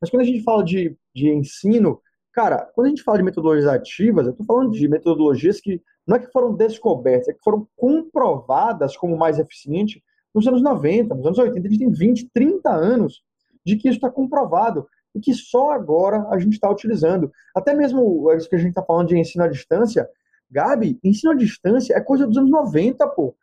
[0.00, 2.00] Mas quando a gente fala de, de ensino,
[2.32, 6.16] cara, quando a gente fala de metodologias ativas, eu estou falando de metodologias que não
[6.16, 10.02] é que foram descobertas, é que foram comprovadas como mais eficiente
[10.36, 11.66] nos anos 90, nos anos 80.
[11.66, 13.22] A gente tem 20, 30 anos
[13.64, 17.32] de que isso está comprovado e que só agora a gente está utilizando.
[17.54, 20.06] Até mesmo isso que a gente está falando de ensino à distância,
[20.50, 23.34] Gabi, ensino à distância é coisa dos anos 90, pô.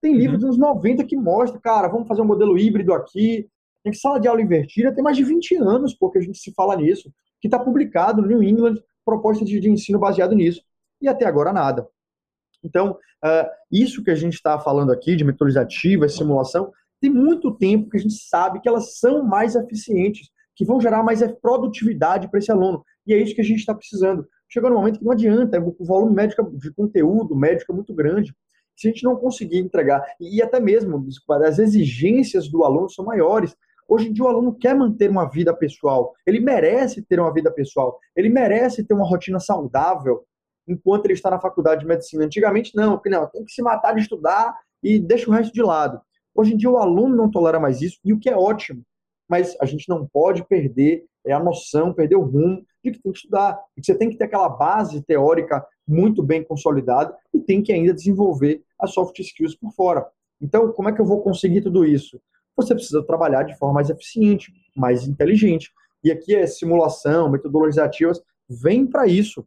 [0.00, 0.38] Tem livro uhum.
[0.38, 3.48] dos anos 90 que mostra, cara, vamos fazer um modelo híbrido aqui.
[3.82, 6.38] Tem que sala de aula invertida tem mais de 20 anos, pô, que a gente
[6.38, 7.12] se fala nisso.
[7.40, 10.62] Que está publicado no New England, proposta de, de, ensino baseado nisso.
[11.00, 11.88] E até agora nada.
[12.62, 12.92] Então,
[13.24, 17.96] uh, isso que a gente está falando aqui, de metodologia simulação, tem muito tempo que
[17.96, 22.52] a gente sabe que elas são mais eficientes, que vão gerar mais produtividade para esse
[22.52, 22.84] aluno.
[23.06, 25.84] E é isso que a gente está precisando chegou no momento que não adianta, o
[25.84, 28.34] volume médico de conteúdo médico é muito grande.
[28.76, 31.06] Se a gente não conseguir entregar, e até mesmo
[31.46, 33.56] as exigências do aluno são maiores.
[33.88, 37.50] Hoje em dia o aluno quer manter uma vida pessoal, ele merece ter uma vida
[37.50, 40.22] pessoal, ele merece ter uma rotina saudável
[40.66, 42.24] enquanto ele está na faculdade de medicina.
[42.24, 45.62] Antigamente não, porque não, tem que se matar de estudar e deixa o resto de
[45.62, 46.00] lado.
[46.34, 48.82] Hoje em dia o aluno não tolera mais isso, e o que é ótimo,
[49.28, 53.12] mas a gente não pode perder é a noção, perder o rumo de que tem
[53.12, 57.38] que estudar, de que você tem que ter aquela base teórica muito bem consolidada e
[57.38, 60.06] tem que ainda desenvolver as soft skills por fora.
[60.40, 62.20] Então, como é que eu vou conseguir tudo isso?
[62.56, 65.70] Você precisa trabalhar de forma mais eficiente, mais inteligente.
[66.04, 69.46] e aqui é simulação, metodologias ativas, vem para isso.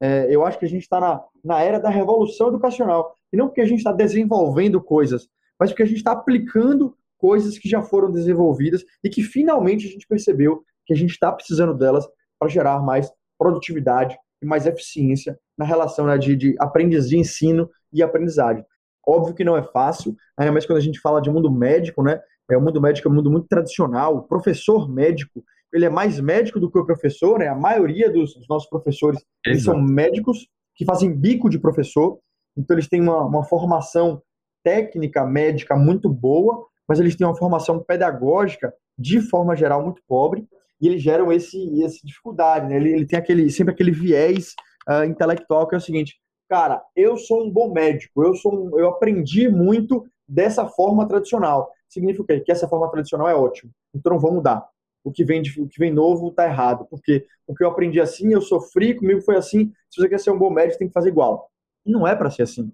[0.00, 3.14] É, eu acho que a gente está na, na era da revolução educacional.
[3.32, 7.58] E não porque a gente está desenvolvendo coisas, mas porque a gente está aplicando coisas
[7.58, 11.74] que já foram desenvolvidas e que finalmente a gente percebeu que a gente está precisando
[11.74, 12.06] delas
[12.38, 17.68] para gerar mais produtividade e mais eficiência na relação né, de, de aprendiz de ensino
[17.92, 18.64] e aprendizagem.
[19.06, 22.20] Óbvio que não é fácil, ainda mais quando a gente fala de mundo médico, né?
[22.50, 24.16] É, o mundo médico é um mundo muito tradicional.
[24.16, 27.48] O professor médico, ele é mais médico do que o professor, né?
[27.48, 32.18] A maioria dos, dos nossos professores eles são médicos que fazem bico de professor,
[32.56, 34.22] então eles têm uma, uma formação
[34.64, 40.46] técnica médica muito boa, mas eles têm uma formação pedagógica de forma geral muito pobre
[40.80, 42.76] e eles geram esse essa dificuldade, né?
[42.76, 44.54] Ele, ele tem aquele sempre aquele viés
[44.88, 48.78] uh, intelectual que é o seguinte, cara, eu sou um bom médico, eu sou um,
[48.78, 51.70] eu aprendi muito dessa forma tradicional.
[51.88, 52.40] Significa o quê?
[52.40, 53.70] Que essa forma tradicional é ótima.
[53.94, 54.66] Então não vou mudar.
[55.08, 58.32] O que vem o que vem novo está errado, porque o que eu aprendi assim,
[58.32, 59.72] eu sofri, comigo foi assim.
[59.88, 61.50] Se você quer ser um bom médico, tem que fazer igual.
[61.86, 62.70] E não é para ser assim.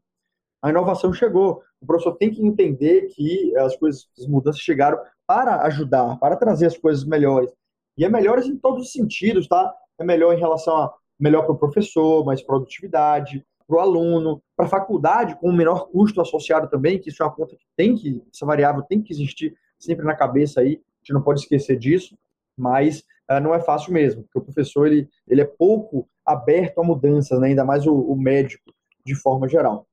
[0.60, 1.62] A inovação chegou.
[1.80, 6.66] O professor tem que entender que as coisas, as mudanças chegaram para ajudar, para trazer
[6.66, 7.52] as coisas melhores.
[7.96, 9.72] E é melhores em todos os sentidos, tá?
[9.98, 14.66] É melhor em relação a melhor para o professor, mais produtividade, para o aluno, para
[14.66, 17.94] a faculdade, com o menor custo associado também, que isso é uma conta que tem
[17.94, 21.78] que, essa variável tem que existir sempre na cabeça aí, a gente não pode esquecer
[21.78, 22.16] disso,
[22.56, 26.84] mas uh, não é fácil mesmo, porque o professor ele, ele é pouco aberto a
[26.84, 27.48] mudanças, né?
[27.48, 28.72] ainda mais o, o médico,
[29.04, 29.86] de forma geral.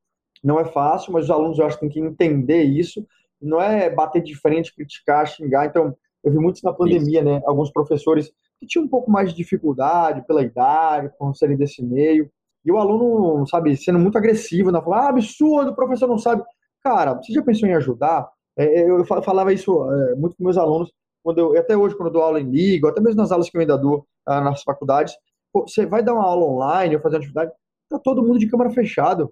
[0.44, 3.06] Não é fácil, mas os alunos eu acho que têm que entender isso,
[3.42, 7.30] não é bater de frente, criticar, xingar, então eu vi muito na pandemia, isso.
[7.30, 7.42] né?
[7.46, 12.30] Alguns professores que tinham um pouco mais de dificuldade pela idade, por serem desse meio,
[12.64, 14.80] e o aluno, sabe, sendo muito agressivo, né?
[14.82, 16.44] Falando, ah, absurdo, o professor não sabe.
[16.84, 18.30] Cara, você já pensou em ajudar?
[18.56, 20.92] É, é eu falava isso é, muito com meus alunos,
[21.24, 23.58] quando eu, até hoje, quando eu dou aula em liga, até mesmo nas aulas que
[23.58, 25.16] eu ainda dou ah, nas faculdades,
[25.52, 27.52] pô, você vai dar uma aula online ou fazer uma atividade,
[27.90, 29.30] tá todo mundo de câmera fechada.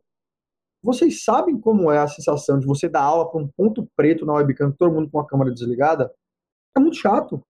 [0.81, 4.33] Vocês sabem como é a sensação de você dar aula para um ponto preto na
[4.33, 6.11] webcam, todo mundo com a câmera desligada?
[6.75, 7.41] É muito chato.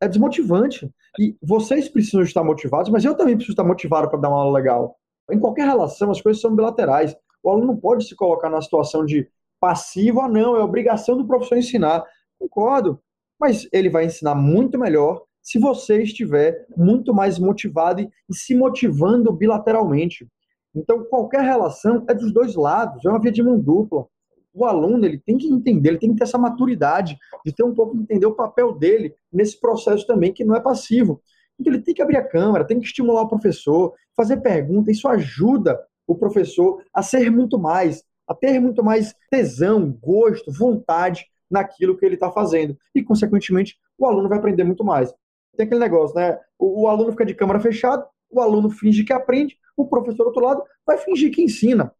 [0.00, 0.90] É desmotivante.
[1.18, 4.56] E vocês precisam estar motivados, mas eu também preciso estar motivado para dar uma aula
[4.56, 4.96] legal.
[5.30, 7.14] Em qualquer relação, as coisas são bilaterais.
[7.42, 9.28] O aluno não pode se colocar na situação de
[9.60, 12.02] passivo, ah, não, é obrigação do professor ensinar.
[12.38, 12.98] Concordo,
[13.40, 19.32] mas ele vai ensinar muito melhor se você estiver muito mais motivado e, se motivando
[19.32, 20.28] bilateralmente.
[20.74, 24.06] Então, qualquer relação é dos dois lados, é uma via de mão dupla.
[24.52, 27.74] O aluno ele tem que entender, ele tem que ter essa maturidade de ter um
[27.74, 31.22] pouco de entender o papel dele nesse processo também, que não é passivo.
[31.58, 35.08] Então ele tem que abrir a câmera, tem que estimular o professor, fazer pergunta, isso
[35.08, 41.96] ajuda o professor a ser muito mais, a ter muito mais tesão, gosto, vontade naquilo
[41.96, 42.76] que ele está fazendo.
[42.94, 45.12] E, consequentemente, o aluno vai aprender muito mais.
[45.56, 46.38] Tem aquele negócio, né?
[46.58, 50.28] O, o, aluno fica de câmera fechada, o aluno finge que aprende, o professor do
[50.28, 51.92] outro lado vai fingir que ensina.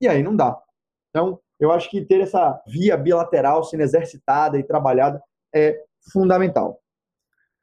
[0.00, 0.56] E aí não dá.
[1.10, 5.20] Então, eu acho que ter essa via bilateral sendo exercitada e trabalhada
[5.54, 6.80] é fundamental.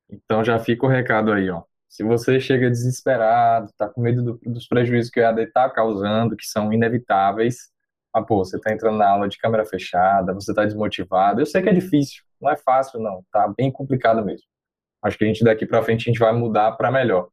[0.09, 1.63] Então já fica o recado aí, ó.
[1.87, 6.35] Se você chega desesperado, tá com medo do, dos prejuízos que o EAD está causando,
[6.35, 7.71] que são inevitáveis,
[8.15, 11.41] ah, pô, você tá entrando na aula de câmera fechada, você tá desmotivado.
[11.41, 14.47] Eu sei que é difícil, não é fácil não, tá bem complicado mesmo.
[15.03, 17.27] Acho que a gente daqui para frente a gente vai mudar para melhor.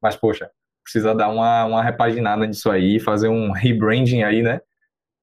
[0.00, 0.50] Mas poxa,
[0.82, 4.62] precisa dar uma, uma repaginada nisso aí, fazer um rebranding aí, né?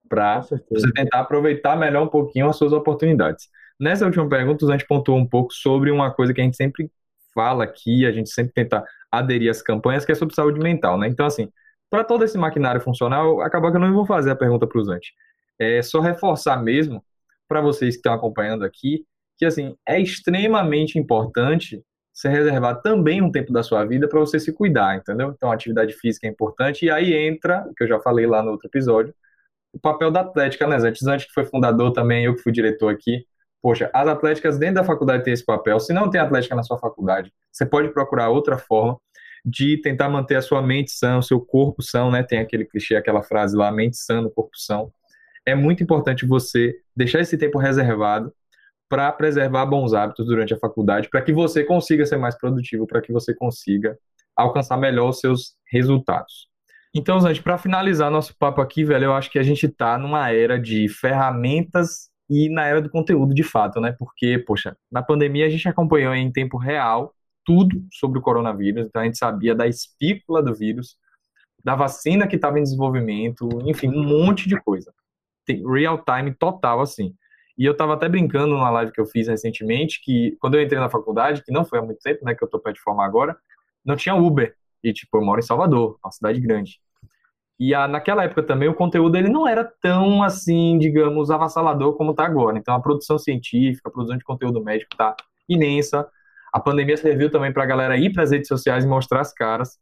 [0.08, 3.48] Para você tentar aproveitar melhor um pouquinho as suas oportunidades.
[3.80, 6.92] Nessa última pergunta, a gente pontuou um pouco sobre uma coisa que a gente sempre
[7.34, 11.08] fala aqui, a gente sempre tenta aderir às campanhas, que é sobre saúde mental, né?
[11.08, 11.52] Então, assim,
[11.90, 14.84] para todo esse maquinário funcional, acaba que eu não vou fazer a pergunta para o
[14.84, 15.14] Zante.
[15.58, 17.04] É só reforçar mesmo,
[17.48, 19.06] para vocês que estão acompanhando aqui,
[19.38, 24.40] que, assim, é extremamente importante você reservar também um tempo da sua vida para você
[24.40, 25.34] se cuidar, entendeu?
[25.36, 28.44] Então, a atividade física é importante, e aí entra, o que eu já falei lá
[28.44, 29.14] no outro episódio,
[29.74, 31.04] o papel da atlética, né, Zante?
[31.04, 33.26] Zante que foi fundador também, eu que fui diretor aqui,
[33.62, 35.80] poxa, as atléticas dentro da faculdade têm esse papel.
[35.80, 39.00] Se não tem atlética na sua faculdade, você pode procurar outra forma
[39.50, 42.24] de tentar manter a sua mente sã, o seu corpo são, né?
[42.24, 44.92] Tem aquele clichê, aquela frase lá, mente sã, no corpo são.
[45.46, 48.34] É muito importante você deixar esse tempo reservado
[48.88, 53.02] para preservar bons hábitos durante a faculdade, para que você consiga ser mais produtivo, para
[53.02, 53.98] que você consiga
[54.36, 56.50] alcançar melhor os seus resultados.
[56.94, 60.32] Então, gente, para finalizar nosso papo aqui, velho, eu acho que a gente está numa
[60.32, 63.96] era de ferramentas e na era do conteúdo de fato, né?
[63.98, 67.14] Porque, poxa, na pandemia a gente acompanhou em tempo real
[67.50, 70.96] tudo sobre o coronavírus, então a gente sabia da espícula do vírus,
[71.64, 74.94] da vacina que estava em desenvolvimento, enfim, um monte de coisa.
[75.48, 77.16] Tem real time total assim.
[77.58, 80.80] E eu estava até brincando numa live que eu fiz recentemente, que quando eu entrei
[80.80, 83.08] na faculdade, que não foi há muito tempo, né, que eu tô perto de formar
[83.08, 83.36] agora,
[83.84, 84.56] não tinha Uber.
[84.84, 86.80] E, tipo, eu moro em Salvador, uma cidade grande.
[87.60, 92.12] E a, naquela época também o conteúdo ele não era tão, assim, digamos, avassalador como
[92.12, 92.60] está agora.
[92.60, 95.16] Então a produção científica, a produção de conteúdo médico está
[95.50, 96.08] imensa.
[96.52, 99.34] A pandemia serviu também para a galera ir para as redes sociais e mostrar as
[99.34, 99.78] caras.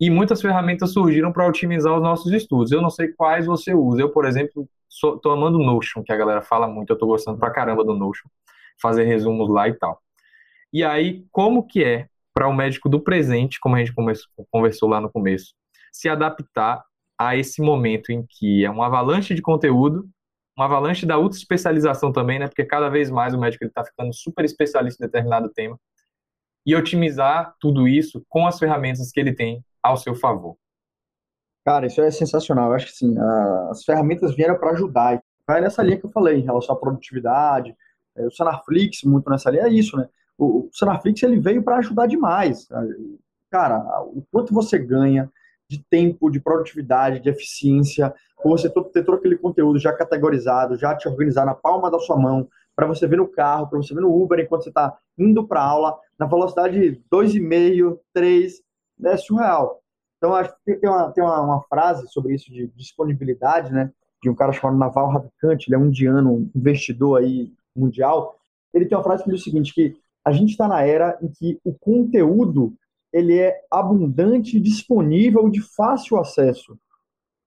[0.00, 2.70] E muitas ferramentas surgiram para otimizar os nossos estudos.
[2.72, 4.02] Eu não sei quais você usa.
[4.02, 6.90] Eu, por exemplo, estou amando Notion, que a galera fala muito.
[6.90, 8.28] Eu estou gostando pra caramba do Notion.
[8.80, 10.00] Fazer resumos lá e tal.
[10.72, 13.94] E aí, como que é para o médico do presente, como a gente
[14.50, 15.54] conversou lá no começo,
[15.90, 16.84] se adaptar
[17.18, 20.06] a esse momento em que é uma avalanche de conteúdo,
[20.54, 22.46] uma avalanche da ultra especialização também, né?
[22.46, 25.78] Porque cada vez mais o médico está ficando super especialista em determinado tema
[26.66, 30.56] e otimizar tudo isso com as ferramentas que ele tem ao seu favor.
[31.64, 32.70] Cara, isso é sensacional.
[32.70, 33.14] Eu acho que sim,
[33.70, 35.22] as ferramentas vieram para ajudar.
[35.46, 37.74] Vai nessa linha que eu falei, em relação à produtividade.
[38.16, 40.08] É, o Sanaflix, muito nessa linha, é isso, né?
[40.36, 40.70] O, o
[41.22, 42.68] ele veio para ajudar demais.
[43.50, 45.30] Cara, o quanto você ganha
[45.68, 50.94] de tempo, de produtividade, de eficiência, por você ter todo aquele conteúdo já categorizado, já
[50.94, 54.02] te organizar na palma da sua mão, para você ver no carro, para você ver
[54.02, 58.62] no Uber enquanto você está indo para aula, na velocidade 2,5, 3,
[59.04, 59.82] é surreal.
[60.18, 63.90] Então, acho que tem uma, tem uma, uma, frase sobre isso de disponibilidade, né?
[64.22, 68.36] De um cara chamado Naval Ravikant, ele é um indiano, um investidor aí mundial.
[68.72, 71.28] Ele tem uma frase que diz o seguinte, que a gente está na era em
[71.28, 72.74] que o conteúdo
[73.12, 76.78] ele é abundante, disponível, de fácil acesso.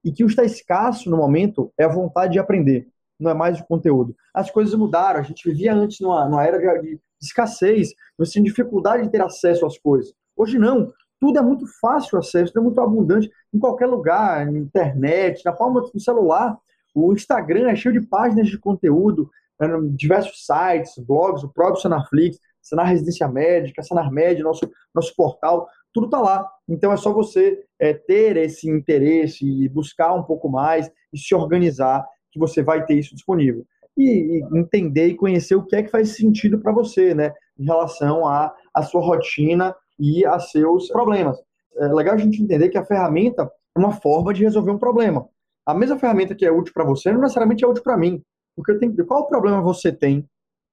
[0.03, 2.87] E que o que está escasso no momento é a vontade de aprender,
[3.19, 4.15] não é mais o conteúdo.
[4.34, 8.45] As coisas mudaram, a gente vivia antes numa, numa era de, de escassez, você tinha
[8.45, 10.13] dificuldade de ter acesso às coisas.
[10.36, 14.58] Hoje não, tudo é muito fácil acesso, tudo é muito abundante, em qualquer lugar, na
[14.58, 16.58] internet, na palma do celular.
[16.95, 19.29] O Instagram é cheio de páginas de conteúdo,
[19.60, 25.67] né, diversos sites, blogs, o próprio Sanaflix, Sanar Residência Médica, Sanar Média, nosso, nosso portal,
[25.93, 26.49] tudo está lá.
[26.67, 31.34] Então é só você é, ter esse interesse e buscar um pouco mais e se
[31.36, 33.65] organizar que você vai ter isso disponível.
[33.97, 34.03] E,
[34.39, 38.25] e entender e conhecer o que é que faz sentido para você, né, em relação
[38.25, 41.37] à a, a sua rotina e a seus problemas.
[41.77, 45.27] É legal a gente entender que a ferramenta é uma forma de resolver um problema.
[45.65, 48.23] A mesma ferramenta que é útil para você não necessariamente é útil para mim.
[48.55, 50.27] Porque eu tenho que ver qual problema você tem,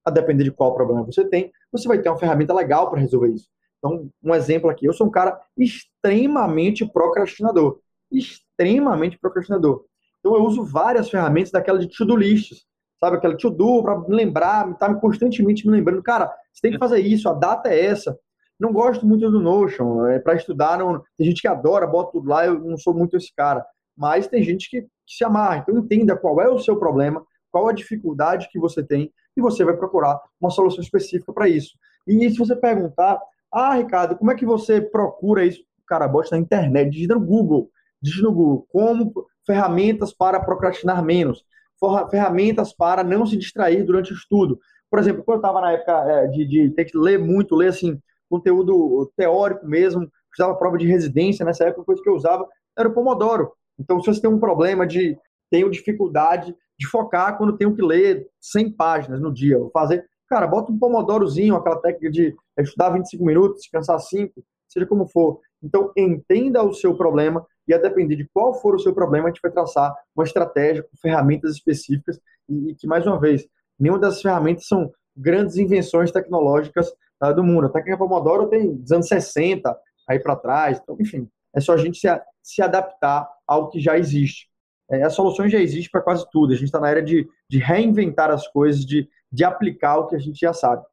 [0.05, 3.29] a depender de qual problema você tem, você vai ter uma ferramenta legal para resolver
[3.29, 3.49] isso.
[3.79, 7.81] Então, um exemplo aqui, eu sou um cara extremamente procrastinador.
[8.11, 9.85] Extremamente procrastinador.
[10.27, 12.67] Então, eu uso várias ferramentas daquela de to-do lists.
[12.99, 16.03] Sabe, aquela to-do para lembrar, tá me constantemente me lembrando.
[16.03, 18.19] Cara, você tem que fazer isso, a data é essa.
[18.59, 22.29] Não gosto muito do Notion, é para estudar, não, tem gente que adora, bota tudo
[22.29, 23.65] lá, eu não sou muito esse cara.
[23.97, 25.59] Mas tem gente que, que se amarra.
[25.59, 29.65] Então entenda qual é o seu problema, qual a dificuldade que você tem e você
[29.65, 31.77] vai procurar uma solução específica para isso.
[32.05, 33.21] E se você perguntar,
[33.53, 35.63] ah, Ricardo, como é que você procura isso?
[35.87, 37.71] Cara, bote na internet, digita no Google,
[38.03, 39.13] digita no Google, como
[39.47, 41.45] ferramentas para procrastinar menos,
[42.11, 44.59] ferramentas para não se distrair durante o estudo.
[44.91, 47.69] Por exemplo, quando eu estava na época é, de, de ter que ler muito, ler
[47.69, 52.47] assim, conteúdo teórico mesmo, usava prova de residência, nessa época a coisa que eu usava
[52.77, 53.53] era o Pomodoro.
[53.79, 55.19] Então, se você tem um problema de
[55.51, 60.47] tenho dificuldade de focar quando tenho que ler 100 páginas no dia, vou fazer, cara,
[60.47, 65.41] bota um pomodorozinho, aquela técnica de estudar 25 minutos, descansar 5, seja como for.
[65.63, 69.31] Então, entenda o seu problema e a depender de qual for o seu problema, a
[69.31, 73.47] gente vai traçar uma estratégia com ferramentas específicas e, e que, mais uma vez,
[73.79, 76.89] nenhuma dessas ferramentas são grandes invenções tecnológicas
[77.23, 77.67] uh, do mundo.
[77.67, 79.77] A técnica Pomodoro tem dos anos 60
[80.09, 80.79] aí para trás.
[80.83, 82.09] Então, enfim, é só a gente se,
[82.43, 84.49] se adaptar ao que já existe.
[84.91, 86.53] É, as soluções já existem para quase tudo.
[86.53, 90.15] A gente está na era de, de reinventar as coisas, de, de aplicar o que
[90.15, 90.85] a gente já sabe.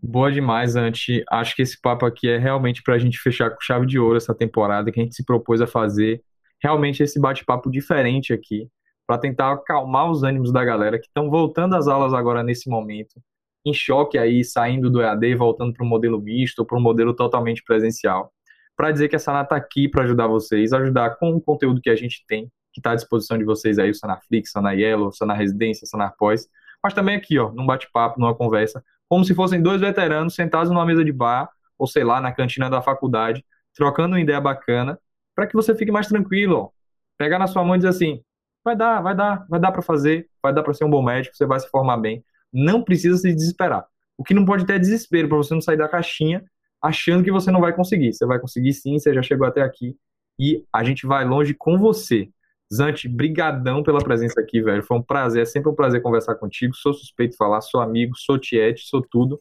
[0.00, 1.24] Boa demais, Anti.
[1.28, 4.16] Acho que esse papo aqui é realmente para a gente fechar com chave de ouro
[4.16, 6.22] essa temporada que a gente se propôs a fazer.
[6.62, 8.68] Realmente esse bate-papo diferente aqui,
[9.06, 13.20] para tentar acalmar os ânimos da galera que estão voltando às aulas agora nesse momento,
[13.64, 17.62] em choque aí, saindo do EAD, voltando para o modelo misto para um modelo totalmente
[17.64, 18.32] presencial.
[18.76, 21.90] Para dizer que a Sana está aqui para ajudar vocês, ajudar com o conteúdo que
[21.90, 25.34] a gente tem, que está à disposição de vocês aí, o Sanaflix, Sana Yellow, Sana
[25.34, 26.48] Residência, Sana Pós,
[26.82, 30.84] mas também aqui, ó, num bate-papo, numa conversa, como se fossem dois veteranos sentados numa
[30.84, 31.48] mesa de bar,
[31.78, 33.44] ou sei lá, na cantina da faculdade,
[33.74, 34.98] trocando uma ideia bacana,
[35.34, 36.72] para que você fique mais tranquilo.
[37.16, 38.22] Pegar na sua mão e dizer assim,
[38.64, 41.36] vai dar, vai dar, vai dar para fazer, vai dar para ser um bom médico,
[41.36, 43.86] você vai se formar bem, não precisa se desesperar.
[44.16, 46.44] O que não pode ter é desespero para você não sair da caixinha
[46.82, 48.12] achando que você não vai conseguir.
[48.12, 49.96] Você vai conseguir sim, você já chegou até aqui
[50.38, 52.28] e a gente vai longe com você.
[52.72, 54.82] Zante, brigadão pela presença aqui, velho.
[54.82, 56.74] Foi um prazer, é sempre um prazer conversar contigo.
[56.74, 59.40] Sou suspeito de falar, sou amigo, sou tiete, sou tudo.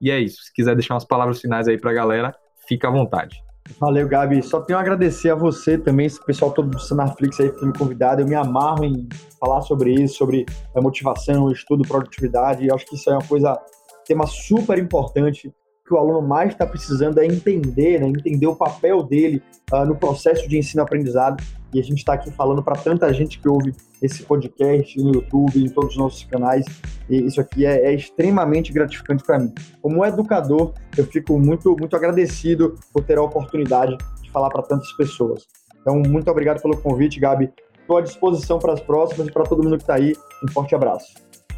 [0.00, 0.42] E é isso.
[0.44, 2.34] Se quiser deixar umas palavras finais aí pra galera,
[2.68, 3.42] fica à vontade.
[3.78, 4.42] Valeu, Gabi.
[4.42, 7.76] Só tenho a agradecer a você também, esse pessoal todo do Sanaflix aí por me
[7.76, 8.22] convidado.
[8.22, 9.08] Eu me amarro em
[9.38, 12.66] falar sobre isso, sobre a motivação, estudo, produtividade.
[12.66, 13.60] Eu acho que isso é uma coisa,
[14.06, 15.52] tema super importante
[15.90, 18.06] que o aluno mais está precisando é entender, né?
[18.06, 21.42] entender o papel dele uh, no processo de ensino-aprendizado.
[21.74, 25.64] E a gente está aqui falando para tanta gente que ouve esse podcast no YouTube,
[25.64, 26.64] em todos os nossos canais.
[27.08, 29.52] E isso aqui é, é extremamente gratificante para mim.
[29.82, 34.92] Como educador, eu fico muito, muito agradecido por ter a oportunidade de falar para tantas
[34.92, 35.44] pessoas.
[35.80, 37.50] Então, muito obrigado pelo convite, Gabi.
[37.80, 40.14] Estou à disposição para as próximas e para todo mundo que está aí.
[40.44, 41.14] Um forte abraço.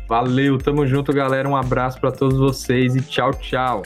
[0.08, 1.46] Valeu, tamo junto, galera.
[1.46, 3.82] Um abraço para todos vocês e tchau, tchau.